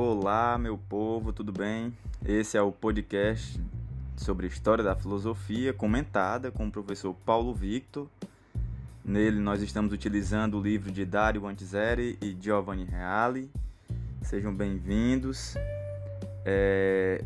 Olá, 0.00 0.56
meu 0.56 0.78
povo, 0.78 1.32
tudo 1.32 1.50
bem? 1.50 1.92
Esse 2.24 2.56
é 2.56 2.62
o 2.62 2.70
podcast 2.70 3.60
sobre 4.16 4.46
história 4.46 4.84
da 4.84 4.94
filosofia 4.94 5.72
comentada 5.72 6.52
com 6.52 6.68
o 6.68 6.70
professor 6.70 7.12
Paulo 7.26 7.52
Victor. 7.52 8.06
Nele 9.04 9.40
nós 9.40 9.60
estamos 9.60 9.92
utilizando 9.92 10.56
o 10.56 10.62
livro 10.62 10.92
de 10.92 11.04
Dario 11.04 11.48
Antiseri 11.48 12.16
e 12.22 12.36
Giovanni 12.40 12.84
Reale. 12.84 13.50
Sejam 14.22 14.54
bem-vindos. 14.54 15.56
É... 16.44 17.24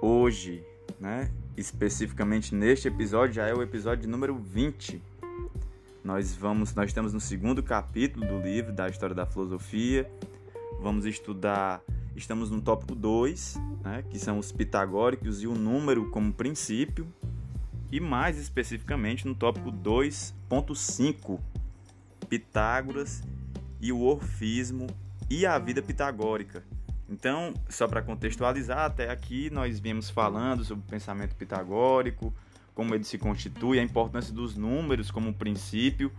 Hoje, 0.00 0.64
né, 1.00 1.28
especificamente 1.56 2.54
neste 2.54 2.86
episódio, 2.86 3.34
já 3.34 3.48
é 3.48 3.52
o 3.52 3.60
episódio 3.60 4.08
número 4.08 4.36
20. 4.36 5.02
Nós 6.04 6.32
vamos, 6.32 6.72
nós 6.76 6.90
estamos 6.90 7.12
no 7.12 7.20
segundo 7.20 7.60
capítulo 7.60 8.24
do 8.24 8.38
livro 8.38 8.72
da 8.72 8.88
história 8.88 9.16
da 9.16 9.26
filosofia 9.26 10.08
vamos 10.80 11.04
estudar, 11.04 11.82
estamos 12.18 12.50
no 12.50 12.60
tópico 12.60 12.94
2, 12.94 13.56
né, 13.82 14.04
que 14.10 14.18
são 14.18 14.38
os 14.38 14.52
pitagóricos 14.52 15.42
e 15.42 15.46
o 15.46 15.54
número 15.54 16.10
como 16.10 16.32
princípio, 16.32 17.06
e 17.90 18.00
mais 18.00 18.38
especificamente 18.38 19.26
no 19.26 19.34
tópico 19.34 19.72
2.5, 19.72 21.40
Pitágoras 22.28 23.22
e 23.80 23.90
o 23.90 24.00
orfismo 24.02 24.86
e 25.30 25.46
a 25.46 25.58
vida 25.58 25.80
pitagórica. 25.80 26.62
Então, 27.08 27.54
só 27.70 27.88
para 27.88 28.02
contextualizar, 28.02 28.80
até 28.80 29.10
aqui 29.10 29.48
nós 29.48 29.78
viemos 29.78 30.10
falando 30.10 30.62
sobre 30.62 30.84
o 30.84 30.90
pensamento 30.90 31.34
pitagórico, 31.34 32.34
como 32.74 32.94
ele 32.94 33.04
se 33.04 33.16
constitui, 33.16 33.78
a 33.78 33.82
importância 33.82 34.32
dos 34.34 34.56
números 34.56 35.10
como 35.10 35.32
princípio 35.32 36.12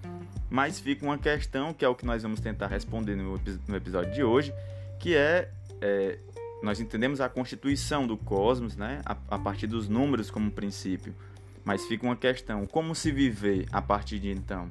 mas 0.49 0.79
fica 0.79 1.05
uma 1.05 1.17
questão 1.17 1.73
que 1.73 1.85
é 1.85 1.87
o 1.87 1.93
que 1.93 2.05
nós 2.05 2.23
vamos 2.23 2.39
tentar 2.39 2.67
responder 2.67 3.15
no, 3.15 3.39
no 3.67 3.75
episódio 3.75 4.11
de 4.11 4.23
hoje, 4.23 4.53
que 4.99 5.15
é, 5.15 5.51
é, 5.81 6.17
nós 6.61 6.79
entendemos 6.79 7.21
a 7.21 7.29
constituição 7.29 8.05
do 8.05 8.17
cosmos, 8.17 8.75
né, 8.75 9.01
a, 9.05 9.17
a, 9.29 9.39
partir 9.39 9.67
dos 9.67 9.87
números 9.87 10.29
como 10.29 10.51
princípio, 10.51 11.15
mas 11.63 11.85
fica 11.85 12.05
uma 12.05 12.15
questão 12.15 12.65
como 12.65 12.93
se 12.95 13.11
viver 13.11 13.65
a 13.71 13.81
partir 13.81 14.19
de 14.19 14.29
então, 14.29 14.67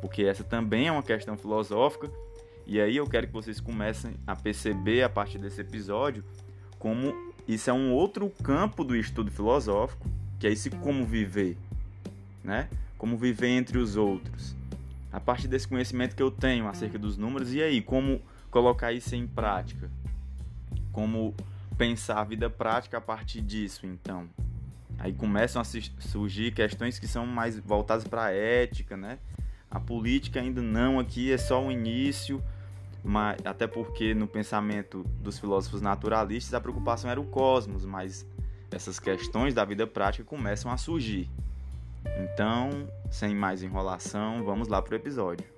porque 0.00 0.22
essa 0.22 0.44
também 0.44 0.88
é 0.88 0.92
uma 0.92 1.02
questão 1.02 1.36
filosófica 1.36 2.10
e 2.66 2.80
aí 2.80 2.96
eu 2.96 3.06
quero 3.06 3.26
que 3.26 3.32
vocês 3.32 3.60
comecem 3.60 4.14
a 4.26 4.36
perceber 4.36 5.02
a 5.02 5.08
partir 5.08 5.38
desse 5.38 5.60
episódio 5.60 6.24
como 6.78 7.14
isso 7.46 7.70
é 7.70 7.72
um 7.72 7.92
outro 7.92 8.30
campo 8.42 8.84
do 8.84 8.94
estudo 8.94 9.30
filosófico, 9.30 10.06
que 10.38 10.46
é 10.46 10.52
esse 10.52 10.70
como 10.70 11.04
viver, 11.04 11.56
né? 12.44 12.68
Como 12.96 13.16
viver 13.16 13.48
entre 13.48 13.78
os 13.78 13.96
outros 13.96 14.58
a 15.12 15.18
partir 15.18 15.48
desse 15.48 15.66
conhecimento 15.66 16.14
que 16.14 16.22
eu 16.22 16.30
tenho 16.30 16.68
acerca 16.68 16.98
dos 16.98 17.16
números, 17.16 17.54
e 17.54 17.62
aí, 17.62 17.80
como 17.80 18.20
colocar 18.50 18.92
isso 18.92 19.14
em 19.14 19.26
prática? 19.26 19.90
Como 20.98 21.32
pensar 21.76 22.18
a 22.18 22.24
vida 22.24 22.50
prática 22.50 22.98
a 22.98 23.00
partir 23.00 23.40
disso, 23.40 23.86
então? 23.86 24.28
Aí 24.98 25.12
começam 25.12 25.62
a 25.62 25.64
surgir 25.64 26.50
questões 26.50 26.98
que 26.98 27.06
são 27.06 27.24
mais 27.24 27.56
voltadas 27.56 28.02
para 28.02 28.24
a 28.24 28.32
ética, 28.32 28.96
né? 28.96 29.20
A 29.70 29.78
política 29.78 30.40
ainda 30.40 30.60
não 30.60 30.98
aqui, 30.98 31.30
é 31.30 31.38
só 31.38 31.64
o 31.64 31.70
início, 31.70 32.42
mas 33.04 33.38
até 33.46 33.68
porque 33.68 34.12
no 34.12 34.26
pensamento 34.26 35.04
dos 35.22 35.38
filósofos 35.38 35.80
naturalistas 35.80 36.52
a 36.52 36.60
preocupação 36.60 37.08
era 37.08 37.20
o 37.20 37.26
cosmos, 37.26 37.84
mas 37.84 38.26
essas 38.68 38.98
questões 38.98 39.54
da 39.54 39.64
vida 39.64 39.86
prática 39.86 40.24
começam 40.24 40.68
a 40.68 40.76
surgir. 40.76 41.30
Então, 42.24 42.90
sem 43.08 43.36
mais 43.36 43.62
enrolação, 43.62 44.42
vamos 44.42 44.66
lá 44.66 44.82
para 44.82 44.94
o 44.94 44.96
episódio. 44.96 45.57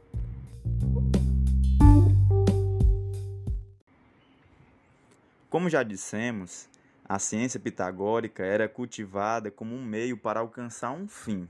Como 5.51 5.69
já 5.69 5.83
dissemos, 5.83 6.69
a 7.05 7.19
ciência 7.19 7.59
pitagórica 7.59 8.44
era 8.44 8.69
cultivada 8.69 9.50
como 9.50 9.75
um 9.75 9.84
meio 9.84 10.16
para 10.16 10.38
alcançar 10.38 10.93
um 10.93 11.09
fim. 11.09 11.49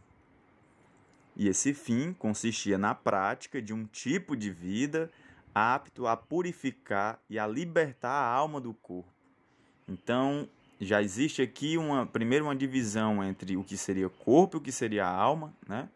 E 1.36 1.46
esse 1.46 1.74
fim 1.74 2.14
consistia 2.14 2.78
na 2.78 2.94
prática 2.94 3.60
de 3.60 3.74
um 3.74 3.84
tipo 3.84 4.34
de 4.34 4.50
vida 4.50 5.10
apto 5.54 6.06
a 6.06 6.16
purificar 6.16 7.20
e 7.28 7.38
a 7.38 7.46
libertar 7.46 8.08
a 8.10 8.26
alma 8.26 8.58
do 8.58 8.72
corpo. 8.72 9.12
Então, 9.86 10.48
já 10.80 11.02
existe 11.02 11.42
aqui 11.42 11.76
uma 11.76 12.06
primeiro 12.06 12.46
uma 12.46 12.56
divisão 12.56 13.22
entre 13.22 13.54
o 13.54 13.62
que 13.62 13.76
seria 13.76 14.08
corpo 14.08 14.56
e 14.56 14.58
o 14.58 14.62
que 14.62 14.72
seria 14.72 15.06
alma, 15.06 15.52
né? 15.68 15.90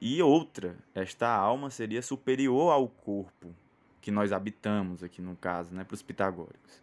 E 0.00 0.22
outra, 0.22 0.76
esta 0.94 1.28
alma 1.28 1.68
seria 1.68 2.00
superior 2.00 2.72
ao 2.72 2.86
corpo 2.86 3.52
que 4.00 4.12
nós 4.12 4.30
habitamos 4.30 5.02
aqui 5.02 5.20
no 5.20 5.34
caso, 5.34 5.74
né, 5.74 5.82
para 5.82 5.94
os 5.94 6.02
pitagóricos. 6.02 6.82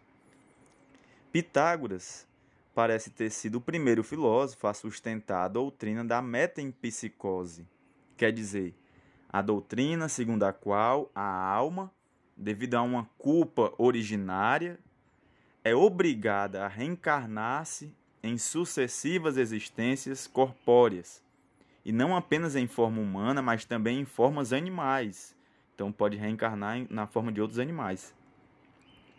Pitágoras 1.32 2.26
parece 2.74 3.10
ter 3.10 3.30
sido 3.30 3.58
o 3.58 3.60
primeiro 3.60 4.02
filósofo 4.02 4.66
a 4.66 4.74
sustentar 4.74 5.44
a 5.44 5.48
doutrina 5.48 6.04
da 6.04 6.20
metempsicose, 6.20 7.68
quer 8.16 8.32
dizer, 8.32 8.74
a 9.28 9.40
doutrina 9.40 10.08
segundo 10.08 10.42
a 10.42 10.52
qual 10.52 11.08
a 11.14 11.22
alma, 11.22 11.92
devido 12.36 12.74
a 12.74 12.82
uma 12.82 13.08
culpa 13.16 13.72
originária 13.78 14.78
é 15.62 15.72
obrigada 15.72 16.64
a 16.64 16.68
reencarnar-se 16.68 17.94
em 18.22 18.36
sucessivas 18.36 19.36
existências 19.36 20.26
corpóreas, 20.26 21.22
e 21.84 21.92
não 21.92 22.16
apenas 22.16 22.56
em 22.56 22.66
forma 22.66 23.00
humana, 23.00 23.40
mas 23.40 23.64
também 23.64 24.00
em 24.00 24.04
formas 24.04 24.52
animais. 24.52 25.34
Então 25.74 25.92
pode 25.92 26.16
reencarnar 26.16 26.86
na 26.90 27.06
forma 27.06 27.30
de 27.30 27.40
outros 27.40 27.60
animais. 27.60 28.12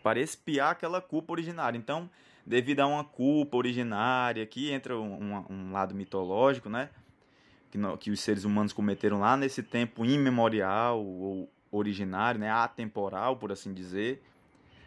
Para 0.02 0.20
expiar 0.20 0.72
aquela 0.72 1.00
culpa 1.00 1.32
originária. 1.32 1.78
Então, 1.78 2.10
devido 2.44 2.80
a 2.80 2.86
uma 2.86 3.04
culpa 3.04 3.56
originária, 3.56 4.42
aqui 4.42 4.70
entra 4.70 4.98
um, 4.98 5.44
um 5.48 5.72
lado 5.72 5.94
mitológico, 5.94 6.68
né? 6.68 6.90
Que, 7.70 7.78
no, 7.78 7.96
que 7.96 8.10
os 8.10 8.20
seres 8.20 8.44
humanos 8.44 8.72
cometeram 8.72 9.20
lá 9.20 9.36
nesse 9.36 9.62
tempo 9.62 10.04
imemorial 10.04 11.02
ou 11.02 11.48
originário, 11.70 12.38
né? 12.38 12.50
atemporal, 12.50 13.36
por 13.36 13.50
assim 13.50 13.72
dizer 13.72 14.22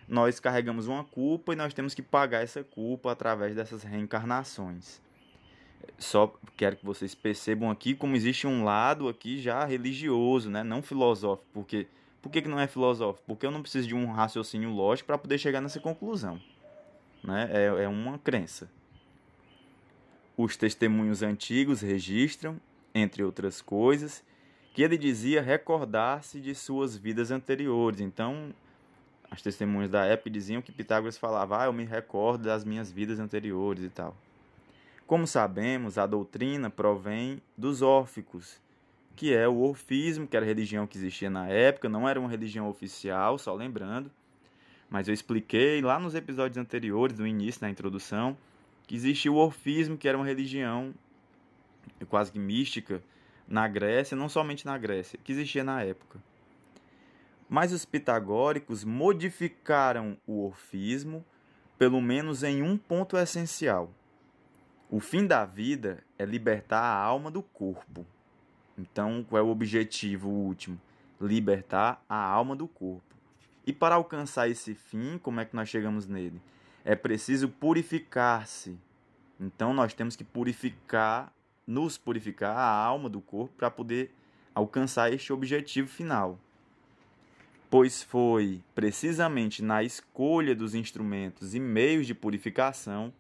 nós 0.08 0.40
carregamos 0.40 0.88
uma 0.88 1.04
culpa 1.04 1.54
e 1.54 1.56
nós 1.56 1.74
temos 1.74 1.94
que 1.94 2.02
pagar 2.02 2.44
essa 2.44 2.64
culpa 2.64 3.12
através 3.12 3.56
dessas 3.56 3.84
reencarnações. 3.84 5.02
Só 5.98 6.34
quero 6.58 6.78
que 6.78 6.86
vocês 6.86 7.14
percebam 7.14 7.70
aqui 7.70 7.94
como 7.96 8.16
existe 8.16 8.48
um 8.48 8.64
lado 8.64 9.08
aqui 9.08 9.40
já 9.40 9.64
religioso, 9.66 10.50
né? 10.50 10.64
não 10.64 10.82
filosófico. 10.82 11.48
Porque, 11.54 11.88
por 12.26 12.32
que, 12.32 12.42
que 12.42 12.48
não 12.48 12.60
é 12.60 12.66
filosófico? 12.66 13.24
Porque 13.28 13.46
eu 13.46 13.52
não 13.52 13.62
preciso 13.62 13.88
de 13.88 13.94
um 13.94 14.12
raciocínio 14.12 14.72
lógico 14.72 15.06
para 15.06 15.16
poder 15.16 15.38
chegar 15.38 15.62
nessa 15.62 15.80
conclusão. 15.80 16.42
Né? 17.24 17.48
É, 17.52 17.84
é 17.84 17.88
uma 17.88 18.18
crença. 18.18 18.68
Os 20.36 20.58
testemunhos 20.58 21.22
antigos 21.22 21.82
registram, 21.82 22.60
entre 22.96 23.24
outras 23.24 23.62
coisas, 23.62 24.24
que 24.74 24.82
ele 24.82 24.98
dizia 24.98 25.40
recordar-se 25.40 26.42
de 26.42 26.56
suas 26.56 26.98
vidas 26.98 27.30
anteriores. 27.30 28.02
Então, 28.02 28.52
as 29.30 29.44
testemunhas 29.44 29.92
da 29.92 30.04
época 30.06 30.32
diziam 30.32 30.64
que 30.64 30.72
Pitágoras 30.72 31.20
falava: 31.20 31.62
Ah, 31.62 31.66
eu 31.66 31.74
me 31.74 31.86
recordo 31.86 32.46
das 32.46 32.66
minhas 32.66 32.92
vidas 32.92 33.20
anteriores 33.20 33.84
e 33.84 33.90
tal. 33.90 34.18
Como 35.06 35.28
sabemos, 35.28 36.00
a 36.00 36.08
doutrina 36.08 36.72
provém 36.72 37.40
dos 37.56 37.84
órficos, 37.84 38.60
que 39.16 39.34
é 39.34 39.48
o 39.48 39.60
orfismo, 39.60 40.28
que 40.28 40.36
era 40.36 40.46
a 40.46 40.48
religião 40.48 40.86
que 40.86 40.98
existia 40.98 41.30
na 41.30 41.48
época, 41.48 41.88
não 41.88 42.08
era 42.08 42.20
uma 42.20 42.30
religião 42.30 42.68
oficial, 42.68 43.38
só 43.38 43.54
lembrando. 43.54 44.12
Mas 44.90 45.08
eu 45.08 45.14
expliquei 45.14 45.82
lá 45.82 46.00
nos 46.00 46.16
episódios 46.16 46.58
anteriores, 46.58 47.18
no 47.18 47.26
início, 47.26 47.62
na 47.62 47.70
introdução, 47.70 48.38
que 48.86 48.96
existia 48.96 49.32
o 49.32 49.36
orfismo, 49.36 49.98
que 49.98 50.08
era 50.08 50.18
uma 50.18 50.26
religião 50.26 50.94
quase 52.10 52.32
que 52.32 52.40
mística 52.40 53.02
na 53.48 53.68
Grécia, 53.68 54.18
não 54.18 54.28
somente 54.28 54.66
na 54.66 54.78
Grécia, 54.78 55.20
que 55.24 55.32
existia 55.32 55.64
na 55.64 55.82
época. 55.82 56.20
Mas 57.48 57.72
os 57.72 57.86
pitagóricos 57.86 58.84
modificaram 58.84 60.18
o 60.28 60.46
orfismo, 60.46 61.24
pelo 61.78 62.02
menos 62.02 62.44
em 62.44 62.62
um 62.64 62.78
ponto 62.78 63.18
essencial. 63.18 63.92
O 64.90 65.00
fim 65.00 65.26
da 65.26 65.46
vida 65.46 66.04
é 66.18 66.26
libertar 66.26 66.82
a 66.82 66.98
alma 66.98 67.30
do 67.30 67.42
corpo. 67.42 68.06
Então, 68.78 69.26
qual 69.28 69.40
é 69.40 69.44
o 69.44 69.50
objetivo 69.50 70.30
último? 70.30 70.80
Libertar 71.20 72.04
a 72.10 72.18
alma 72.18 72.56
do 72.56 72.68
corpo. 72.68 73.16
E 73.66 73.74
para 73.74 73.96
alcançar 73.96 74.50
esse 74.50 74.76
fim, 74.76 75.18
como 75.18 75.40
é 75.40 75.46
que 75.46 75.56
nós 75.56 75.70
chegamos 75.70 76.08
nele? 76.08 76.42
É 76.84 76.96
preciso 76.96 77.50
purificar-se. 77.50 78.78
Então, 79.40 79.74
nós 79.74 79.94
temos 79.94 80.16
que 80.16 80.24
purificar, 80.24 81.34
nos 81.66 81.98
purificar 81.98 82.56
a 82.56 82.70
alma 82.70 83.10
do 83.10 83.22
corpo 83.22 83.54
para 83.58 83.72
poder 83.72 84.14
alcançar 84.54 85.12
este 85.12 85.34
objetivo 85.34 85.88
final 85.88 86.40
pois 87.70 88.02
foi 88.02 88.64
precisamente 88.74 89.62
na 89.62 89.84
escolha 89.84 90.56
dos 90.56 90.74
instrumentos 90.74 91.54
e 91.54 91.60
meios 91.60 92.08
de 92.08 92.14
purificação 92.14 93.14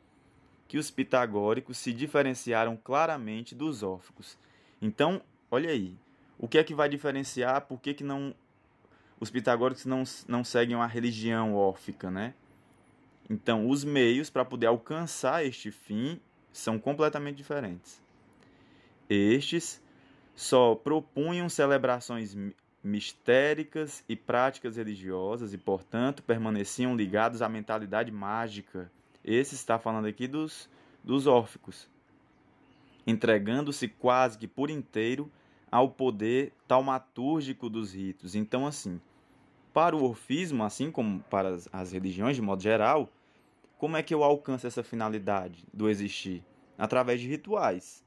que 0.65 0.77
os 0.77 0.89
pitagóricos 0.89 1.77
se 1.77 1.91
diferenciaram 1.91 2.77
claramente 2.81 3.53
dos 3.53 3.83
órficos. 3.83 4.37
Então, 4.81 5.21
olha 5.49 5.69
aí, 5.69 5.97
o 6.37 6.47
que 6.47 6.57
é 6.57 6.63
que 6.63 6.73
vai 6.73 6.89
diferenciar? 6.89 7.61
Por 7.61 7.79
que, 7.79 7.93
que 7.93 8.03
não 8.03 8.35
os 9.19 9.29
pitagóricos 9.29 9.85
não, 9.85 10.03
não 10.27 10.43
seguem 10.43 10.75
uma 10.75 10.87
religião 10.87 11.55
órfica, 11.55 12.11
né? 12.11 12.33
Então, 13.29 13.69
os 13.69 13.83
meios 13.83 14.29
para 14.29 14.45
poder 14.45 14.67
alcançar 14.67 15.45
este 15.45 15.71
fim 15.71 16.19
são 16.51 16.77
completamente 16.77 17.37
diferentes. 17.37 18.01
Estes 19.09 19.81
só 20.35 20.75
propunham 20.75 21.49
celebrações 21.49 22.35
mistéricas 22.83 24.03
e 24.07 24.15
práticas 24.15 24.75
religiosas 24.75 25.53
e, 25.53 25.57
portanto, 25.57 26.21
permaneciam 26.21 26.95
ligados 26.95 27.41
à 27.41 27.49
mentalidade 27.49 28.11
mágica. 28.11 28.91
Esse 29.23 29.55
está 29.55 29.79
falando 29.79 30.05
aqui 30.05 30.27
dos, 30.27 30.69
dos 31.03 31.25
órficos, 31.25 31.89
entregando-se 33.05 33.87
quase 33.87 34.37
que 34.37 34.47
por 34.47 34.69
inteiro 34.69 35.31
ao 35.71 35.89
poder 35.89 36.53
taumatúrgico 36.67 37.69
dos 37.69 37.93
ritos. 37.93 38.33
Então, 38.33 38.65
assim, 38.65 38.99
para 39.73 39.95
o 39.95 40.03
orfismo, 40.03 40.63
assim 40.63 40.89
como 40.89 41.19
para 41.29 41.57
as, 41.71 41.91
religiões 41.91 42.35
de 42.35 42.41
modo 42.41 42.63
geral, 42.63 43.09
como 43.77 43.97
é 43.97 44.03
que 44.03 44.13
eu 44.13 44.23
alcanço 44.23 44.65
essa 44.65 44.81
finalidade 44.81 45.65
do 45.73 45.89
existir? 45.89 46.43
Através 46.77 47.19
de 47.19 47.27
rituais. 47.27 48.03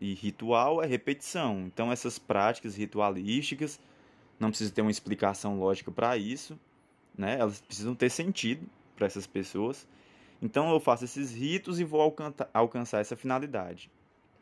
E 0.00 0.14
ritual 0.14 0.82
é 0.82 0.86
repetição. 0.86 1.64
Então, 1.66 1.90
essas 1.90 2.18
práticas 2.18 2.76
ritualísticas, 2.76 3.80
não 4.38 4.50
precisa 4.50 4.72
ter 4.72 4.82
uma 4.82 4.90
explicação 4.90 5.58
lógica 5.58 5.90
para 5.90 6.16
isso, 6.16 6.56
né? 7.16 7.40
elas 7.40 7.60
precisam 7.60 7.94
ter 7.96 8.08
sentido 8.08 8.64
para 8.94 9.06
essas 9.06 9.26
pessoas. 9.26 9.84
Então, 10.40 10.70
eu 10.70 10.78
faço 10.78 11.04
esses 11.04 11.34
ritos 11.34 11.80
e 11.80 11.84
vou 11.84 12.00
alcançar 12.54 13.00
essa 13.00 13.16
finalidade. 13.16 13.90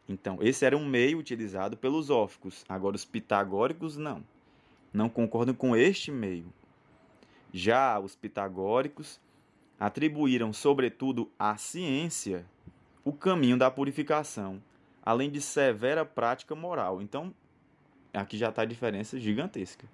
Então, 0.09 0.39
esse 0.41 0.65
era 0.65 0.77
um 0.77 0.87
meio 0.87 1.19
utilizado 1.19 1.77
pelos 1.77 2.11
óficos. 2.11 2.65
Agora, 2.69 2.97
os 2.97 3.05
pitagóricos 3.05 3.97
não. 3.97 4.23
Não 4.93 5.09
concordam 5.09 5.55
com 5.55 5.77
este 5.77 6.11
meio. 6.11 6.47
Já 7.53 7.99
os 7.99 8.15
pitagóricos 8.15 9.21
atribuíram, 9.79 10.53
sobretudo, 10.53 11.31
à 11.39 11.57
ciência 11.57 12.47
o 13.05 13.13
caminho 13.13 13.57
da 13.57 13.71
purificação, 13.71 14.61
além 15.03 15.31
de 15.31 15.41
severa 15.41 16.05
prática 16.05 16.55
moral. 16.55 17.01
Então, 17.01 17.33
aqui 18.13 18.37
já 18.37 18.49
está 18.49 18.63
a 18.63 18.67
diferença 18.67 19.19
gigantesca. 19.19 19.87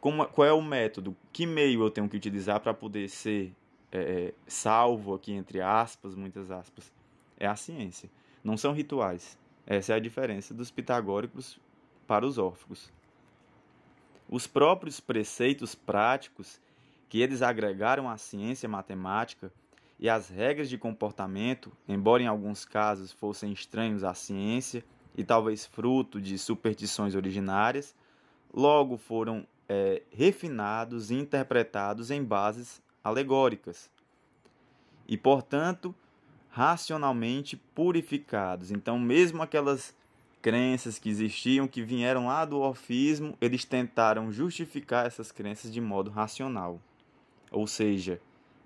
Como, 0.00 0.24
qual 0.26 0.46
é 0.46 0.52
o 0.52 0.62
método? 0.62 1.16
Que 1.32 1.44
meio 1.44 1.82
eu 1.82 1.90
tenho 1.90 2.08
que 2.08 2.16
utilizar 2.16 2.60
para 2.60 2.72
poder 2.72 3.08
ser 3.08 3.52
é, 3.92 4.32
salvo, 4.46 5.14
aqui 5.14 5.32
entre 5.32 5.60
aspas, 5.60 6.14
muitas 6.14 6.50
aspas? 6.50 6.92
É 7.38 7.46
a 7.46 7.56
ciência. 7.56 8.08
Não 8.42 8.56
são 8.56 8.72
rituais. 8.72 9.38
Essa 9.66 9.94
é 9.94 9.96
a 9.96 10.00
diferença 10.00 10.54
dos 10.54 10.70
pitagóricos 10.70 11.58
para 12.06 12.24
os 12.24 12.38
órficos. 12.38 12.92
Os 14.28 14.46
próprios 14.46 15.00
preceitos 15.00 15.74
práticos 15.74 16.60
que 17.08 17.20
eles 17.20 17.42
agregaram 17.42 18.08
à 18.08 18.16
ciência 18.16 18.68
matemática 18.68 19.52
e 19.98 20.08
as 20.08 20.28
regras 20.28 20.68
de 20.68 20.78
comportamento, 20.78 21.72
embora 21.88 22.22
em 22.22 22.26
alguns 22.26 22.64
casos 22.64 23.10
fossem 23.10 23.52
estranhos 23.52 24.04
à 24.04 24.14
ciência 24.14 24.84
e 25.16 25.24
talvez 25.24 25.64
fruto 25.64 26.20
de 26.20 26.38
superstições 26.38 27.14
originárias, 27.14 27.94
logo 28.52 28.96
foram 28.96 29.46
é, 29.68 30.02
refinados 30.10 31.10
e 31.10 31.14
interpretados 31.14 32.10
em 32.10 32.22
bases 32.22 32.82
alegóricas. 33.02 33.90
E, 35.08 35.16
portanto, 35.16 35.94
racionalmente 36.56 37.54
purificados. 37.54 38.70
Então, 38.70 38.98
mesmo 38.98 39.42
aquelas 39.42 39.94
crenças 40.40 40.98
que 40.98 41.10
existiam, 41.10 41.68
que 41.68 41.82
vieram 41.82 42.28
lá 42.28 42.46
do 42.46 42.58
orfismo, 42.60 43.36
eles 43.42 43.66
tentaram 43.66 44.32
justificar 44.32 45.04
essas 45.04 45.30
crenças 45.30 45.70
de 45.70 45.82
modo 45.82 46.10
racional. 46.10 46.80
Ou 47.50 47.66
seja, 47.66 48.18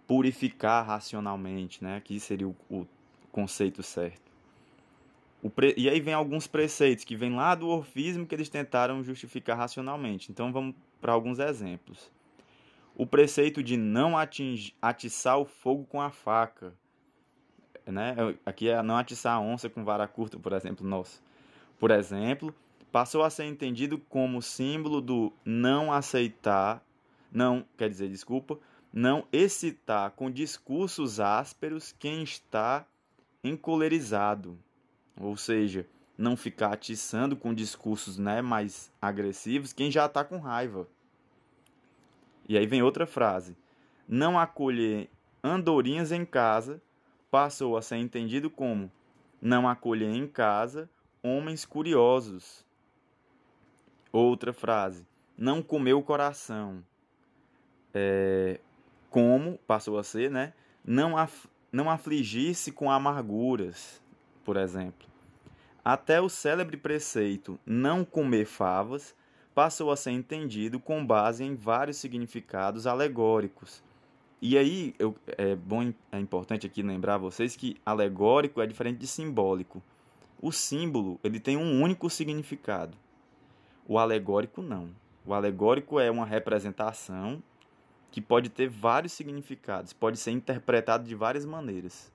purificar 0.06 0.86
racionalmente, 0.86 1.82
né? 1.82 1.96
Aqui 1.96 2.20
seria 2.20 2.46
o, 2.46 2.54
o 2.70 2.86
conceito 3.32 3.82
certo. 3.82 4.30
Pre... 5.52 5.74
E 5.76 5.88
aí 5.88 6.00
vem 6.00 6.14
alguns 6.14 6.46
preceitos 6.46 7.04
que 7.04 7.16
vêm 7.16 7.34
lá 7.34 7.56
do 7.56 7.66
orfismo 7.66 8.24
que 8.24 8.36
eles 8.36 8.48
tentaram 8.48 9.02
justificar 9.02 9.58
racionalmente. 9.58 10.30
Então 10.30 10.52
vamos 10.52 10.76
para 11.00 11.12
alguns 11.12 11.40
exemplos. 11.40 12.08
O 12.94 13.04
preceito 13.04 13.64
de 13.64 13.76
não 13.76 14.16
atingir, 14.16 14.74
atiçar 14.80 15.38
o 15.38 15.44
fogo 15.44 15.84
com 15.86 16.00
a 16.00 16.12
faca 16.12 16.72
né? 17.86 18.16
Aqui 18.44 18.68
é 18.68 18.82
não 18.82 18.96
atiçar 18.96 19.34
a 19.36 19.40
onça 19.40 19.68
com 19.68 19.84
vara 19.84 20.06
curta, 20.06 20.38
por 20.38 20.52
exemplo, 20.52 20.86
nosso. 20.86 21.22
Por 21.78 21.90
exemplo, 21.90 22.54
passou 22.92 23.22
a 23.22 23.30
ser 23.30 23.44
entendido 23.44 23.98
como 23.98 24.42
símbolo 24.42 25.00
do 25.00 25.32
não 25.44 25.92
aceitar, 25.92 26.84
não, 27.32 27.64
quer 27.76 27.88
dizer, 27.88 28.08
desculpa, 28.08 28.58
não 28.92 29.24
excitar 29.32 30.10
com 30.10 30.30
discursos 30.30 31.20
ásperos 31.20 31.94
quem 31.98 32.22
está 32.22 32.84
encolerizado. 33.42 34.58
Ou 35.18 35.36
seja, 35.36 35.86
não 36.16 36.36
ficar 36.36 36.72
atiçando 36.72 37.36
com 37.36 37.54
discursos 37.54 38.18
né, 38.18 38.42
mais 38.42 38.92
agressivos 39.00 39.72
quem 39.72 39.90
já 39.90 40.06
está 40.06 40.24
com 40.24 40.38
raiva. 40.38 40.86
E 42.48 42.58
aí 42.58 42.66
vem 42.66 42.82
outra 42.82 43.06
frase: 43.06 43.56
não 44.08 44.38
acolher 44.38 45.08
andorinhas 45.42 46.12
em 46.12 46.24
casa 46.24 46.82
passou 47.30 47.76
a 47.76 47.82
ser 47.82 47.96
entendido 47.96 48.50
como 48.50 48.90
não 49.40 49.68
acolher 49.68 50.10
em 50.10 50.26
casa 50.26 50.90
homens 51.22 51.64
curiosos. 51.64 52.64
Outra 54.12 54.52
frase, 54.52 55.06
não 55.38 55.62
comer 55.62 55.92
o 55.92 56.02
coração. 56.02 56.84
É, 57.94 58.60
como 59.08 59.58
passou 59.66 59.98
a 59.98 60.02
ser, 60.02 60.30
né? 60.30 60.52
Não, 60.84 61.16
af, 61.16 61.48
não 61.70 61.88
afligir-se 61.88 62.72
com 62.72 62.90
amarguras, 62.90 64.02
por 64.44 64.56
exemplo. 64.56 65.08
Até 65.84 66.20
o 66.20 66.28
célebre 66.28 66.76
preceito 66.76 67.58
não 67.64 68.04
comer 68.04 68.46
favas 68.46 69.14
passou 69.54 69.90
a 69.90 69.96
ser 69.96 70.10
entendido 70.10 70.80
com 70.80 71.04
base 71.04 71.44
em 71.44 71.54
vários 71.54 71.96
significados 71.96 72.86
alegóricos 72.86 73.82
e 74.42 74.56
aí, 74.56 74.94
eu, 74.98 75.14
é 75.36 75.54
bom, 75.54 75.92
é 76.10 76.18
importante 76.18 76.66
aqui 76.66 76.82
lembrar 76.82 77.18
vocês 77.18 77.54
que 77.56 77.76
alegórico 77.84 78.62
é 78.62 78.66
diferente 78.66 78.98
de 78.98 79.06
simbólico. 79.06 79.82
O 80.40 80.50
símbolo, 80.50 81.20
ele 81.22 81.38
tem 81.38 81.58
um 81.58 81.82
único 81.82 82.08
significado. 82.08 82.96
O 83.86 83.98
alegórico 83.98 84.62
não. 84.62 84.88
O 85.26 85.34
alegórico 85.34 86.00
é 86.00 86.10
uma 86.10 86.24
representação 86.24 87.42
que 88.10 88.20
pode 88.20 88.48
ter 88.48 88.66
vários 88.66 89.12
significados, 89.12 89.92
pode 89.92 90.16
ser 90.16 90.30
interpretado 90.30 91.06
de 91.06 91.14
várias 91.14 91.44
maneiras, 91.44 92.10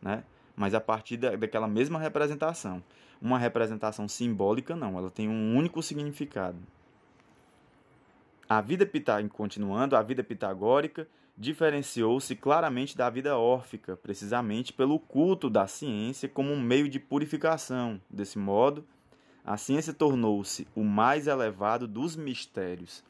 né? 0.00 0.24
Mas 0.56 0.74
a 0.74 0.80
partir 0.80 1.16
da, 1.16 1.36
daquela 1.36 1.68
mesma 1.68 1.98
representação. 1.98 2.82
Uma 3.20 3.38
representação 3.38 4.08
simbólica 4.08 4.74
não, 4.74 4.98
ela 4.98 5.10
tem 5.10 5.28
um 5.28 5.56
único 5.56 5.80
significado. 5.80 6.58
A 8.48 8.60
vida 8.60 8.84
continuando, 9.30 9.96
a 9.96 10.02
vida 10.02 10.24
pitagórica 10.24 11.06
diferenciou-se 11.36 12.34
claramente 12.36 12.96
da 12.96 13.08
vida 13.08 13.36
órfica, 13.36 13.96
precisamente 13.96 14.72
pelo 14.72 14.98
culto 14.98 15.48
da 15.48 15.66
ciência 15.66 16.28
como 16.28 16.52
um 16.52 16.60
meio 16.60 16.88
de 16.88 17.00
purificação. 17.00 18.00
Desse 18.08 18.38
modo, 18.38 18.84
a 19.44 19.56
ciência 19.56 19.92
tornou-se 19.92 20.68
o 20.74 20.84
mais 20.84 21.26
elevado 21.26 21.88
dos 21.88 22.14
mistérios. 22.14 23.02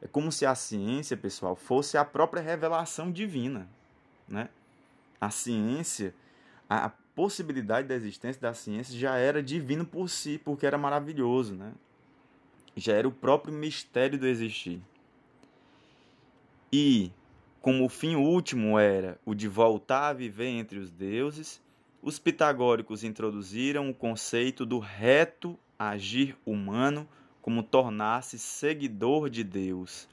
É 0.00 0.06
como 0.06 0.30
se 0.30 0.46
a 0.46 0.54
ciência, 0.54 1.16
pessoal, 1.16 1.56
fosse 1.56 1.98
a 1.98 2.04
própria 2.04 2.42
revelação 2.42 3.10
divina, 3.10 3.68
né? 4.28 4.48
A 5.20 5.30
ciência, 5.30 6.14
a 6.68 6.90
possibilidade 7.14 7.88
da 7.88 7.94
existência 7.94 8.40
da 8.40 8.54
ciência 8.54 8.96
já 8.96 9.16
era 9.16 9.42
divino 9.42 9.84
por 9.84 10.08
si, 10.08 10.38
porque 10.38 10.66
era 10.66 10.78
maravilhoso, 10.78 11.54
né? 11.54 11.72
Já 12.76 12.92
era 12.92 13.08
o 13.08 13.12
próprio 13.12 13.54
mistério 13.54 14.18
do 14.18 14.26
existir. 14.26 14.82
E 16.70 17.10
como 17.66 17.84
o 17.84 17.88
fim 17.88 18.14
último 18.14 18.78
era 18.78 19.18
o 19.26 19.34
de 19.34 19.48
voltar 19.48 20.10
a 20.10 20.12
viver 20.12 20.46
entre 20.46 20.78
os 20.78 20.92
deuses, 20.92 21.60
os 22.00 22.16
pitagóricos 22.16 23.02
introduziram 23.02 23.90
o 23.90 23.94
conceito 23.94 24.64
do 24.64 24.78
reto 24.78 25.58
agir 25.76 26.36
humano 26.46 27.08
como 27.42 27.64
tornar-se 27.64 28.38
seguidor 28.38 29.28
de 29.28 29.42
Deus, 29.42 30.08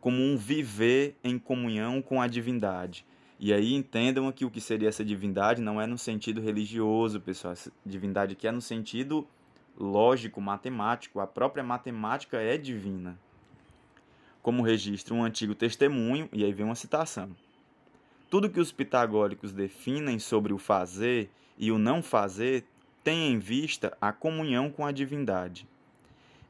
como 0.00 0.22
um 0.22 0.36
viver 0.36 1.16
em 1.24 1.40
comunhão 1.40 2.00
com 2.00 2.22
a 2.22 2.28
divindade. 2.28 3.04
E 3.36 3.52
aí 3.52 3.74
entendam 3.74 4.30
que 4.30 4.44
o 4.44 4.50
que 4.50 4.60
seria 4.60 4.88
essa 4.88 5.04
divindade 5.04 5.60
não 5.60 5.80
é 5.80 5.88
no 5.88 5.98
sentido 5.98 6.40
religioso, 6.40 7.20
pessoal. 7.20 7.54
Essa 7.54 7.72
divindade 7.84 8.34
aqui 8.34 8.46
é 8.46 8.52
no 8.52 8.62
sentido 8.62 9.26
lógico, 9.76 10.40
matemático. 10.40 11.18
A 11.18 11.26
própria 11.26 11.64
matemática 11.64 12.36
é 12.36 12.56
divina 12.56 13.18
como 14.46 14.62
registra 14.62 15.12
um 15.12 15.24
antigo 15.24 15.56
testemunho, 15.56 16.28
e 16.32 16.44
aí 16.44 16.52
vem 16.52 16.64
uma 16.64 16.76
citação. 16.76 17.30
Tudo 18.30 18.48
que 18.48 18.60
os 18.60 18.70
pitagóricos 18.70 19.52
definem 19.52 20.20
sobre 20.20 20.52
o 20.52 20.58
fazer 20.58 21.28
e 21.58 21.72
o 21.72 21.78
não 21.78 22.00
fazer 22.00 22.64
tem 23.02 23.32
em 23.32 23.40
vista 23.40 23.98
a 24.00 24.12
comunhão 24.12 24.70
com 24.70 24.86
a 24.86 24.92
divindade. 24.92 25.66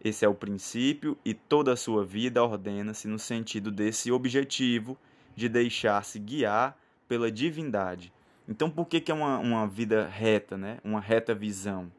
esse 0.05 0.26
é 0.26 0.29
o 0.29 0.35
princípio 0.35 1.17
e 1.25 1.33
toda 1.33 1.73
a 1.73 1.76
sua 1.76 2.05
vida 2.05 2.45
ordena-se 2.45 3.09
no 3.09 3.19
sentido 3.19 3.71
desse 3.71 4.12
objetivo 4.12 4.99
de 5.35 5.49
deixar-se 5.49 6.19
guiar 6.19 6.79
pela 7.09 7.33
divindade. 7.33 8.12
Então, 8.47 8.69
por 8.69 8.85
que, 8.88 9.00
que 9.00 9.11
é 9.11 9.15
uma, 9.15 9.38
uma 9.38 9.67
vida 9.67 10.07
reta, 10.07 10.59
né? 10.59 10.81
uma 10.85 11.00
reta 11.00 11.35
visão? 11.35 11.91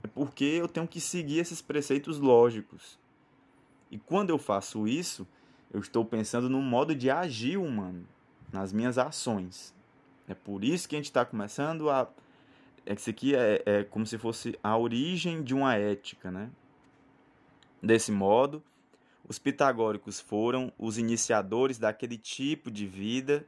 É 0.00 0.06
porque 0.06 0.44
eu 0.44 0.68
tenho 0.68 0.86
que 0.86 1.00
seguir 1.00 1.40
esses 1.40 1.60
preceitos 1.60 2.20
lógicos. 2.20 3.02
E 3.94 3.98
quando 3.98 4.30
eu 4.30 4.38
faço 4.38 4.88
isso, 4.88 5.24
eu 5.72 5.78
estou 5.78 6.04
pensando 6.04 6.50
no 6.50 6.60
modo 6.60 6.96
de 6.96 7.08
agir 7.08 7.56
humano, 7.56 8.04
nas 8.52 8.72
minhas 8.72 8.98
ações. 8.98 9.72
É 10.26 10.34
por 10.34 10.64
isso 10.64 10.88
que 10.88 10.96
a 10.96 10.98
gente 10.98 11.04
está 11.04 11.24
começando 11.24 11.88
a. 11.88 12.10
Isso 12.84 13.08
aqui 13.08 13.36
é, 13.36 13.62
é 13.64 13.84
como 13.84 14.04
se 14.04 14.18
fosse 14.18 14.58
a 14.64 14.76
origem 14.76 15.44
de 15.44 15.54
uma 15.54 15.76
ética, 15.76 16.28
né? 16.28 16.50
Desse 17.80 18.10
modo, 18.10 18.60
os 19.28 19.38
pitagóricos 19.38 20.18
foram 20.18 20.72
os 20.76 20.98
iniciadores 20.98 21.78
daquele 21.78 22.18
tipo 22.18 22.72
de 22.72 22.88
vida 22.88 23.46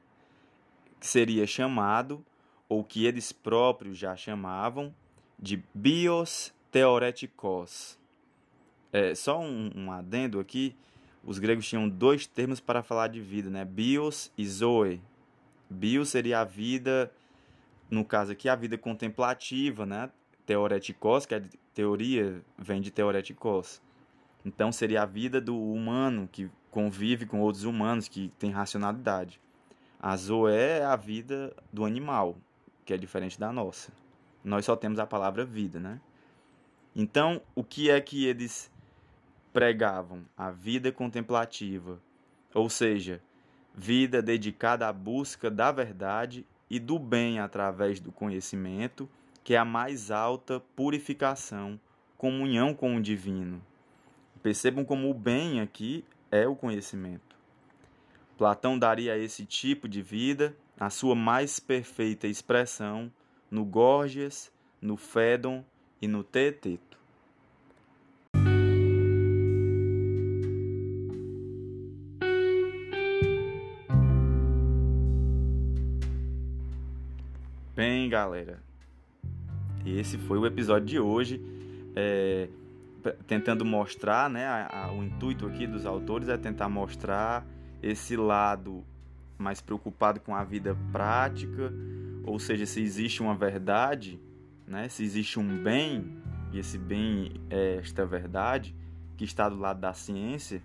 que 1.01 1.09
seria 1.09 1.45
chamado, 1.45 2.25
ou 2.69 2.85
que 2.85 3.05
eles 3.05 3.33
próprios 3.33 3.99
já 3.99 4.15
chamavam, 4.15 4.95
de 5.37 5.61
bios 5.75 6.55
teoretikos. 6.71 7.99
É, 8.93 9.15
só 9.15 9.41
um, 9.41 9.71
um 9.75 9.93
adendo 9.93 10.41
aqui, 10.41 10.77
os 11.25 11.39
gregos 11.39 11.69
tinham 11.69 11.89
dois 11.89 12.27
termos 12.27 12.61
para 12.61 12.83
falar 12.83 13.09
de 13.09 13.21
vida, 13.21 13.51
né? 13.51 13.65
Bios 13.65 14.31
e 14.39 14.47
zoe. 14.47 15.03
Bios 15.69 16.11
seria 16.11 16.41
a 16.41 16.45
vida, 16.45 17.13
no 17.91 18.05
caso 18.05 18.33
aqui, 18.33 18.49
a 18.49 18.55
vida 18.55 18.79
contemplativa, 18.79 19.85
né? 19.85 20.11
Teoretikos, 20.47 21.27
que 21.27 21.35
é 21.35 21.43
teoria, 21.75 22.41
vem 22.57 22.81
de 22.81 22.91
teoretikos. 22.91 23.83
Então 24.45 24.71
seria 24.71 25.03
a 25.03 25.07
vida 25.07 25.41
do 25.41 25.61
humano 25.61 26.29
que 26.31 26.49
convive 26.71 27.27
com 27.27 27.41
outros 27.41 27.65
humanos, 27.65 28.07
que 28.07 28.33
tem 28.39 28.53
racionalidade. 28.53 29.41
A 29.99 30.17
zoé 30.17 30.79
é 30.79 30.85
a 30.85 30.95
vida 30.95 31.53
do 31.73 31.85
animal, 31.85 32.37
que 32.85 32.95
é 32.95 32.97
diferente 32.97 33.41
da 33.41 33.53
nossa. 33.53 33.91
Nós 34.45 34.65
só 34.65 34.77
temos 34.77 35.01
a 35.01 35.07
palavra 35.07 35.45
vida, 35.45 35.81
né? 35.81 36.01
Então, 36.95 37.43
o 37.55 37.65
que 37.65 37.91
é 37.91 38.01
que 38.01 38.25
eles 38.25 38.71
pregavam? 39.57 40.23
A 40.37 40.51
vida 40.51 40.93
contemplativa, 40.93 41.99
ou 42.53 42.69
seja, 42.69 43.23
vida 43.75 44.21
dedicada 44.21 44.87
à 44.87 44.93
busca 44.93 45.51
da 45.51 45.73
verdade 45.73 46.45
e 46.69 46.79
do 46.79 46.99
bem 46.99 47.39
através 47.39 47.99
do 47.99 48.13
conhecimento, 48.13 49.09
que 49.43 49.55
é 49.55 49.57
a 49.57 49.65
mais 49.65 50.11
alta 50.11 50.61
purificação, 50.61 51.81
comunhão 52.19 52.75
com 52.75 52.97
o 52.97 53.01
divino. 53.01 53.63
Percebam 54.43 54.85
como 54.85 55.09
o 55.09 55.15
bem 55.15 55.63
aqui 55.63 56.05
é 56.31 56.47
o 56.47 56.55
conhecimento. 56.55 57.35
Platão 58.37 58.79
daria 58.79 59.15
a 59.15 59.19
esse 59.19 59.47
tipo 59.47 59.89
de 59.89 60.03
vida 60.03 60.55
a 60.79 60.91
sua 60.91 61.15
mais 61.15 61.59
perfeita 61.59 62.27
expressão 62.27 63.11
no 63.51 63.65
Gorgias, 63.65 64.53
no 64.83 64.99
Fédon 64.99 65.65
e 66.03 66.07
no 66.07 66.23
Teeteto. 66.23 66.96
Galera, 78.17 78.63
esse 79.85 80.17
foi 80.17 80.39
o 80.39 80.47
episódio 80.47 80.87
de 80.87 80.99
hoje. 80.99 81.41
É 81.95 82.49
tentando 83.25 83.65
mostrar, 83.65 84.29
né, 84.29 84.45
a, 84.47 84.87
a, 84.87 84.93
o 84.93 85.05
intuito 85.05 85.47
aqui 85.47 85.65
dos 85.65 85.87
autores 85.87 86.29
é 86.29 86.37
tentar 86.37 86.69
mostrar 86.69 87.47
esse 87.81 88.17
lado 88.17 88.83
mais 89.39 89.61
preocupado 89.61 90.19
com 90.19 90.35
a 90.35 90.43
vida 90.43 90.77
prática, 90.91 91.73
ou 92.25 92.37
seja, 92.41 92.67
se 92.67 92.81
existe 92.81 93.23
uma 93.23 93.37
verdade, 93.37 94.19
né, 94.67 94.89
se 94.89 95.05
existe 95.05 95.39
um 95.39 95.63
bem, 95.63 96.17
e 96.53 96.59
esse 96.59 96.77
bem 96.79 97.31
é 97.49 97.77
esta 97.77 98.05
verdade, 98.05 98.75
que 99.17 99.25
está 99.25 99.49
do 99.49 99.57
lado 99.57 99.79
da 99.79 99.93
ciência, 99.93 100.61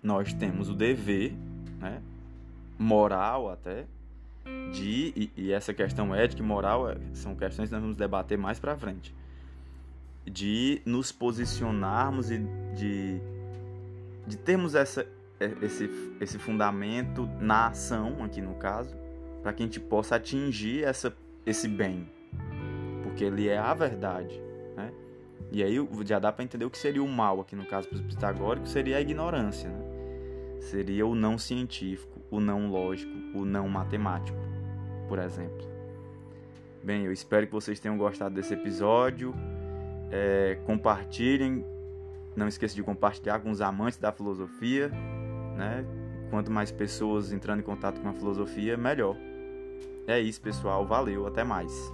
nós 0.00 0.32
temos 0.32 0.68
o 0.68 0.74
dever, 0.74 1.32
né, 1.80 2.00
moral 2.78 3.50
até, 3.50 3.86
de, 4.72 5.12
e, 5.16 5.32
e 5.36 5.52
essa 5.52 5.74
questão 5.74 6.14
ética 6.14 6.42
e 6.42 6.44
moral 6.44 6.88
é, 6.88 6.96
são 7.12 7.34
questões 7.34 7.68
que 7.68 7.74
nós 7.74 7.82
vamos 7.82 7.96
debater 7.96 8.38
mais 8.38 8.58
para 8.58 8.76
frente 8.76 9.14
de 10.24 10.80
nos 10.84 11.10
posicionarmos 11.10 12.30
e 12.30 12.38
de, 12.74 13.20
de 14.26 14.36
termos 14.36 14.74
essa, 14.74 15.06
é, 15.38 15.52
esse, 15.62 15.90
esse 16.20 16.38
fundamento 16.38 17.28
na 17.40 17.68
ação, 17.68 18.22
aqui 18.22 18.40
no 18.40 18.54
caso, 18.54 18.96
para 19.42 19.52
que 19.52 19.62
a 19.62 19.66
gente 19.66 19.80
possa 19.80 20.16
atingir 20.16 20.84
essa, 20.84 21.14
esse 21.44 21.66
bem, 21.66 22.08
porque 23.02 23.24
ele 23.24 23.48
é 23.48 23.58
a 23.58 23.74
verdade. 23.74 24.40
Né? 24.76 24.92
E 25.50 25.62
aí 25.62 25.76
já 26.04 26.18
dá 26.18 26.30
para 26.30 26.44
entender 26.44 26.64
o 26.64 26.70
que 26.70 26.78
seria 26.78 27.02
o 27.02 27.08
mal, 27.08 27.40
aqui 27.40 27.56
no 27.56 27.66
caso 27.66 27.88
para 27.88 27.96
os 27.96 28.02
pitagóricos, 28.02 28.70
seria 28.70 28.98
a 28.98 29.00
ignorância, 29.00 29.68
né? 29.68 29.89
Seria 30.60 31.06
o 31.06 31.14
não 31.14 31.38
científico, 31.38 32.20
o 32.30 32.40
não 32.40 32.70
lógico, 32.70 33.12
o 33.34 33.44
não 33.44 33.68
matemático, 33.68 34.38
por 35.08 35.18
exemplo. 35.18 35.68
Bem, 36.82 37.04
eu 37.04 37.12
espero 37.12 37.46
que 37.46 37.52
vocês 37.52 37.78
tenham 37.78 37.98
gostado 37.98 38.34
desse 38.34 38.54
episódio. 38.54 39.34
É, 40.10 40.58
compartilhem. 40.64 41.64
Não 42.34 42.48
esqueça 42.48 42.74
de 42.74 42.82
compartilhar 42.82 43.40
com 43.40 43.50
os 43.50 43.60
amantes 43.60 43.98
da 43.98 44.10
filosofia. 44.12 44.88
Né? 45.56 45.84
Quanto 46.30 46.50
mais 46.50 46.70
pessoas 46.70 47.32
entrando 47.32 47.60
em 47.60 47.64
contato 47.64 48.00
com 48.00 48.08
a 48.08 48.12
filosofia, 48.12 48.76
melhor. 48.76 49.16
É 50.06 50.18
isso, 50.18 50.40
pessoal. 50.40 50.86
Valeu. 50.86 51.26
Até 51.26 51.44
mais. 51.44 51.92